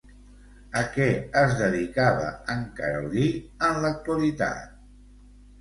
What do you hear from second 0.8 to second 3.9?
què es dedicava en Carolí en